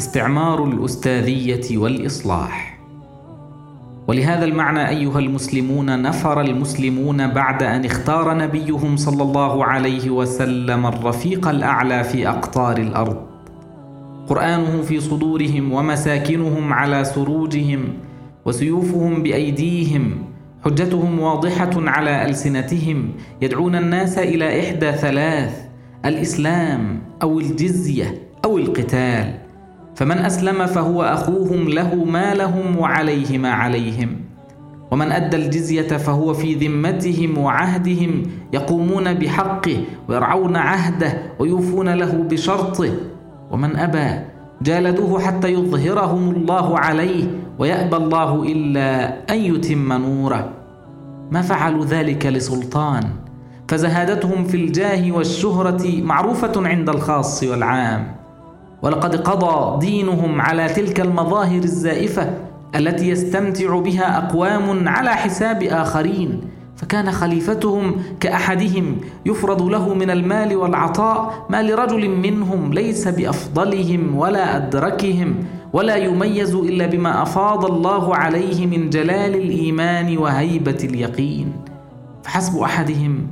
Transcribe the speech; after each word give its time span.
استعمار 0.00 0.64
الأستاذية 0.64 1.78
والإصلاح. 1.78 2.78
ولهذا 4.08 4.44
المعنى 4.44 4.88
أيها 4.88 5.18
المسلمون 5.18 6.02
نفر 6.02 6.40
المسلمون 6.40 7.28
بعد 7.28 7.62
أن 7.62 7.84
اختار 7.84 8.36
نبيهم 8.36 8.96
صلى 8.96 9.22
الله 9.22 9.64
عليه 9.64 10.10
وسلم 10.10 10.86
الرفيق 10.86 11.48
الأعلى 11.48 12.04
في 12.04 12.28
أقطار 12.28 12.76
الأرض. 12.78 13.16
قرآنه 14.28 14.82
في 14.82 15.00
صدورهم 15.00 15.72
ومساكنهم 15.72 16.72
على 16.72 17.04
سروجهم 17.04 17.80
وسيوفهم 18.44 19.22
بأيديهم. 19.22 20.24
حجتهم 20.64 21.20
واضحة 21.20 21.70
على 21.76 22.24
ألسنتهم. 22.24 23.12
يدعون 23.42 23.74
الناس 23.76 24.18
إلى 24.18 24.60
إحدى 24.60 24.92
ثلاث 24.92 25.64
الإسلام 26.04 27.02
أو 27.22 27.40
الجزية 27.40 28.14
أو 28.44 28.58
القتال. 28.58 29.49
فمن 29.94 30.18
أسلم 30.18 30.66
فهو 30.66 31.02
أخوهم 31.02 31.68
له 31.68 31.94
ما 31.94 32.34
لهم 32.34 32.78
وعليه 32.78 33.38
ما 33.38 33.50
عليهم. 33.50 34.16
ومن 34.90 35.12
أدى 35.12 35.36
الجزية 35.36 35.96
فهو 35.96 36.34
في 36.34 36.54
ذمتهم 36.54 37.38
وعهدهم 37.38 38.22
يقومون 38.52 39.14
بحقه 39.14 39.84
ويرعون 40.08 40.56
عهده 40.56 41.22
ويوفون 41.38 41.88
له 41.88 42.12
بشرطه. 42.30 42.92
ومن 43.50 43.76
أبى 43.76 44.24
جالدوه 44.62 45.20
حتى 45.20 45.48
يظهرهم 45.48 46.30
الله 46.30 46.78
عليه 46.78 47.24
ويأبى 47.58 47.96
الله 47.96 48.42
إلا 48.42 49.18
أن 49.30 49.38
يتم 49.38 49.92
نوره. 49.92 50.50
ما 51.30 51.42
فعلوا 51.42 51.84
ذلك 51.84 52.26
لسلطان؟ 52.26 53.04
فزهادتهم 53.68 54.44
في 54.44 54.56
الجاه 54.56 55.12
والشهرة 55.12 56.02
معروفة 56.02 56.68
عند 56.68 56.88
الخاص 56.88 57.42
والعام. 57.42 58.19
ولقد 58.82 59.16
قضى 59.16 59.86
دينهم 59.86 60.40
على 60.40 60.68
تلك 60.68 61.00
المظاهر 61.00 61.62
الزائفة 61.62 62.30
التي 62.74 63.08
يستمتع 63.08 63.78
بها 63.78 64.18
أقوام 64.18 64.88
على 64.88 65.10
حساب 65.10 65.62
آخرين 65.62 66.40
فكان 66.76 67.10
خليفتهم 67.10 67.94
كأحدهم 68.20 68.96
يفرض 69.26 69.62
له 69.62 69.94
من 69.94 70.10
المال 70.10 70.56
والعطاء 70.56 71.46
ما 71.50 71.62
لرجل 71.62 72.08
منهم 72.10 72.72
ليس 72.72 73.08
بأفضلهم 73.08 74.16
ولا 74.16 74.56
أدركهم 74.56 75.34
ولا 75.72 75.96
يميز 75.96 76.54
إلا 76.54 76.86
بما 76.86 77.22
أفاض 77.22 77.64
الله 77.64 78.16
عليه 78.16 78.66
من 78.66 78.90
جلال 78.90 79.34
الإيمان 79.34 80.18
وهيبة 80.18 80.78
اليقين. 80.84 81.52
فحسب 82.22 82.58
أحدهم 82.58 83.26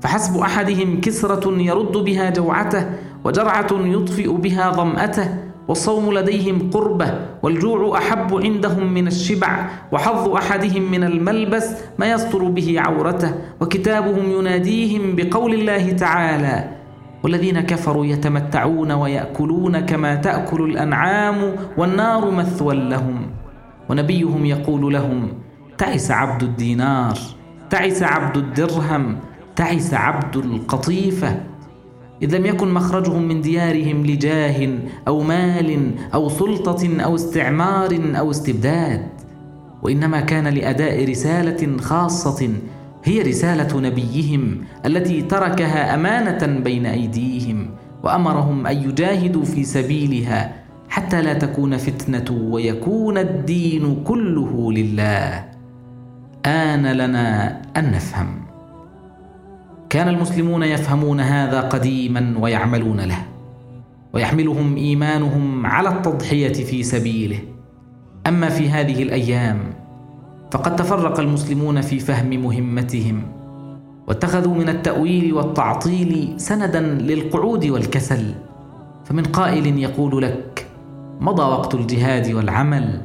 فحسب 0.00 0.36
أحدهم 0.36 1.00
كسرة 1.00 1.52
يرد 1.62 1.92
بها 1.92 2.30
جوعته 2.30 2.86
وجرعة 3.24 3.68
يطفئ 3.72 4.32
بها 4.32 4.70
ظماته 4.70 5.28
والصوم 5.68 6.12
لديهم 6.12 6.70
قربة 6.70 7.14
والجوع 7.42 7.98
أحب 7.98 8.34
عندهم 8.34 8.92
من 8.94 9.06
الشبع 9.06 9.66
وحظ 9.92 10.28
أحدهم 10.28 10.90
من 10.90 11.04
الملبس 11.04 11.70
ما 11.98 12.12
يستر 12.12 12.44
به 12.44 12.80
عورته 12.80 13.34
وكتابهم 13.60 14.30
يناديهم 14.30 15.16
بقول 15.16 15.54
الله 15.54 15.90
تعالى 15.90 16.70
والذين 17.22 17.60
كفروا 17.60 18.06
يتمتعون 18.06 18.92
ويأكلون 18.92 19.80
كما 19.80 20.14
تأكل 20.14 20.62
الأنعام 20.62 21.56
والنار 21.78 22.30
مثوى 22.30 22.74
لهم. 22.74 23.26
ونبيهم 23.88 24.44
يقول 24.44 24.92
لهم 24.92 25.28
تعس 25.78 26.10
عبد 26.10 26.42
الدينار 26.42 27.18
تعس 27.70 28.02
عبد 28.02 28.36
الدرهم 28.36 29.16
تعس 29.56 29.94
عبد 29.94 30.36
القطيفة. 30.36 31.53
إذ 32.24 32.36
لم 32.36 32.46
يكن 32.46 32.74
مخرجهم 32.74 33.28
من 33.28 33.40
ديارهم 33.40 34.06
لجاه 34.06 34.68
أو 35.08 35.20
مال 35.20 35.90
أو 36.14 36.28
سلطة 36.28 37.02
أو 37.04 37.14
استعمار 37.14 38.00
أو 38.18 38.30
استبداد 38.30 39.06
وإنما 39.82 40.20
كان 40.20 40.48
لأداء 40.48 41.08
رسالة 41.10 41.76
خاصة 41.76 42.50
هي 43.04 43.22
رسالة 43.22 43.80
نبيهم 43.80 44.64
التي 44.86 45.22
تركها 45.22 45.94
أمانة 45.94 46.60
بين 46.60 46.86
أيديهم 46.86 47.70
وأمرهم 48.02 48.66
أن 48.66 48.76
يجاهدوا 48.76 49.44
في 49.44 49.64
سبيلها 49.64 50.52
حتى 50.88 51.22
لا 51.22 51.34
تكون 51.34 51.76
فتنة 51.76 52.48
ويكون 52.50 53.18
الدين 53.18 54.04
كله 54.04 54.72
لله. 54.72 55.44
آن 56.46 56.86
لنا 56.86 57.62
أن 57.76 57.90
نفهم. 57.90 58.53
كان 59.94 60.08
المسلمون 60.08 60.62
يفهمون 60.62 61.20
هذا 61.20 61.60
قديما 61.60 62.34
ويعملون 62.40 63.00
له 63.00 63.18
ويحملهم 64.12 64.76
إيمانهم 64.76 65.66
على 65.66 65.88
التضحية 65.88 66.52
في 66.52 66.82
سبيله. 66.82 67.38
أما 68.26 68.48
في 68.48 68.70
هذه 68.70 69.02
الأيام 69.02 69.58
فقد 70.50 70.76
تفرق 70.76 71.20
المسلمون 71.20 71.80
في 71.80 71.98
فهم 71.98 72.30
مهمتهم 72.30 73.22
واتخذوا 74.08 74.54
من 74.54 74.68
التأويل 74.68 75.32
والتعطيل 75.32 76.34
سندا 76.36 76.80
للقعود 76.80 77.66
والكسل. 77.66 78.34
فمن 79.04 79.22
قائل 79.22 79.78
يقول 79.78 80.22
لك 80.22 80.66
مضى 81.20 81.42
وقت 81.42 81.74
الجهاد 81.74 82.32
والعمل؟ 82.32 83.00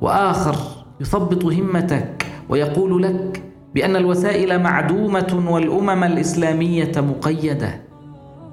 وآخر 0.00 0.56
يثبط 1.00 1.44
همتك 1.44 2.26
ويقول 2.48 3.02
لك 3.02 3.53
بأن 3.74 3.96
الوسائل 3.96 4.62
معدومة 4.62 5.44
والأمم 5.48 6.04
الإسلامية 6.04 6.92
مقيدة. 6.96 7.80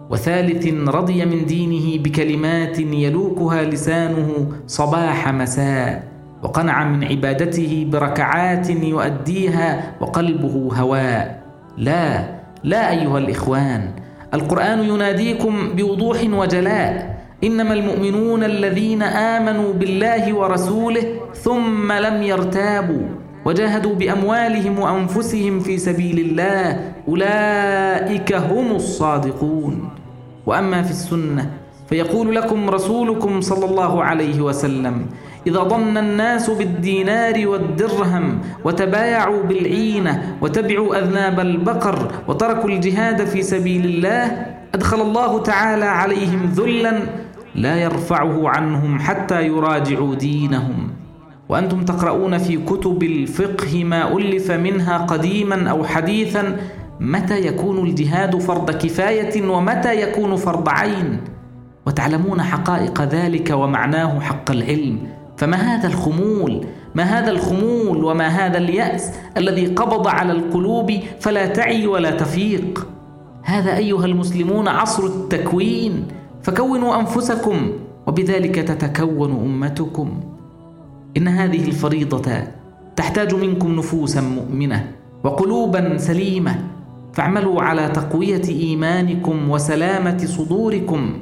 وثالث 0.09 0.67
رضي 0.89 1.25
من 1.25 1.45
دينه 1.45 2.03
بكلمات 2.03 2.79
يلوكها 2.79 3.63
لسانه 3.63 4.51
صباح 4.67 5.33
مساء 5.33 6.03
وقنع 6.43 6.83
من 6.83 7.03
عبادته 7.03 7.87
بركعات 7.91 8.69
يؤديها 8.69 9.95
وقلبه 10.01 10.69
هواء. 10.73 11.43
لا 11.77 12.25
لا 12.63 12.91
أيها 12.91 13.17
الإخوان 13.17 13.89
القرآن 14.33 14.79
يناديكم 14.79 15.75
بوضوح 15.75 16.23
وجلاء. 16.33 17.21
إنما 17.43 17.73
المؤمنون 17.73 18.43
الذين 18.43 19.03
آمنوا 19.03 19.73
بالله 19.73 20.33
ورسوله 20.33 21.03
ثم 21.33 21.91
لم 21.91 22.23
يرتابوا. 22.23 23.05
وجاهدوا 23.45 23.95
بأموالهم 23.95 24.79
وأنفسهم 24.79 25.59
في 25.59 25.77
سبيل 25.77 26.19
الله 26.19 26.93
أولئك 27.07 28.33
هم 28.33 28.71
الصادقون. 28.75 29.89
وأما 30.45 30.81
في 30.81 30.91
السنة 30.91 31.49
فيقول 31.89 32.35
لكم 32.35 32.69
رسولكم 32.69 33.41
صلى 33.41 33.65
الله 33.65 34.03
عليه 34.03 34.41
وسلم 34.41 35.05
إذا 35.47 35.59
ضن 35.59 35.97
الناس 35.97 36.49
بالدينار 36.49 37.47
والدرهم 37.47 38.39
وتبايعوا 38.65 39.43
بالعينة 39.43 40.37
وتبعوا 40.41 40.99
أذناب 40.99 41.39
البقر 41.39 42.11
وتركوا 42.27 42.69
الجهاد 42.69 43.25
في 43.25 43.41
سبيل 43.41 43.85
الله 43.85 44.45
أدخل 44.73 45.01
الله 45.01 45.43
تعالى 45.43 45.85
عليهم 45.85 46.45
ذلا 46.45 46.99
لا 47.55 47.75
يرفعه 47.75 48.49
عنهم 48.49 48.99
حتى 48.99 49.47
يراجعوا 49.47 50.15
دينهم. 50.15 50.89
وأنتم 51.51 51.85
تقرؤون 51.85 52.37
في 52.37 52.57
كتب 52.57 53.03
الفقه 53.03 53.83
ما 53.83 54.17
ألف 54.17 54.51
منها 54.51 54.97
قديما 54.97 55.69
أو 55.69 55.83
حديثا 55.83 56.57
متى 56.99 57.47
يكون 57.47 57.87
الجهاد 57.87 58.37
فرض 58.39 58.71
كفاية 58.71 59.49
ومتى 59.49 60.01
يكون 60.01 60.35
فرض 60.35 60.69
عين؟ 60.69 61.19
وتعلمون 61.85 62.41
حقائق 62.41 63.01
ذلك 63.01 63.49
ومعناه 63.49 64.19
حق 64.19 64.51
العلم. 64.51 64.97
فما 65.37 65.57
هذا 65.57 65.87
الخمول؟ 65.87 66.65
ما 66.95 67.03
هذا 67.03 67.31
الخمول 67.31 68.03
وما 68.03 68.27
هذا 68.27 68.57
اليأس 68.57 69.13
الذي 69.37 69.65
قبض 69.65 70.07
على 70.07 70.31
القلوب 70.31 70.93
فلا 71.19 71.45
تعي 71.45 71.87
ولا 71.87 72.11
تفيق؟ 72.11 72.87
هذا 73.43 73.77
أيها 73.77 74.05
المسلمون 74.05 74.67
عصر 74.67 75.05
التكوين. 75.05 76.07
فكونوا 76.43 76.99
أنفسكم 76.99 77.71
وبذلك 78.07 78.55
تتكون 78.55 79.31
أمتكم. 79.31 80.19
إن 81.17 81.27
هذه 81.27 81.67
الفريضة 81.67 82.43
تحتاج 82.95 83.35
منكم 83.35 83.75
نفوسا 83.75 84.21
مؤمنة 84.21 84.91
وقلوبا 85.23 85.97
سليمة 85.97 86.55
فاعملوا 87.13 87.61
على 87.61 87.87
تقوية 87.87 88.41
إيمانكم 88.49 89.49
وسلامة 89.49 90.17
صدوركم. 90.17 91.13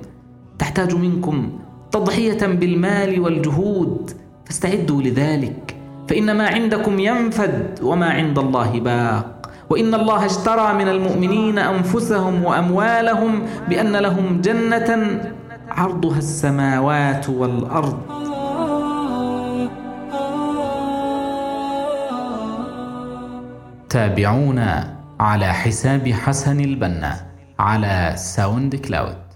تحتاج 0.59 0.95
منكم 0.95 1.49
تضحية 1.91 2.47
بالمال 2.47 3.19
والجهود 3.19 4.11
فاستعدوا 4.45 5.01
لذلك 5.01 5.75
فإن 6.09 6.37
ما 6.37 6.47
عندكم 6.47 6.99
ينفد 6.99 7.79
وما 7.83 8.09
عند 8.09 8.39
الله 8.39 8.79
باق. 8.79 9.49
وإن 9.69 9.93
الله 9.93 10.25
اشترى 10.25 10.73
من 10.73 10.87
المؤمنين 10.87 11.57
أنفسهم 11.59 12.43
وأموالهم 12.43 13.41
بأن 13.69 13.95
لهم 13.95 14.41
جنة 14.41 15.21
عرضها 15.69 16.17
السماوات 16.17 17.29
والأرض. 17.29 18.28
تابعونا 23.89 24.97
على 25.19 25.53
حساب 25.53 26.07
حسن 26.07 26.59
البنا 26.59 27.25
على 27.59 28.13
ساوند 28.17 28.75
كلاود 28.75 29.28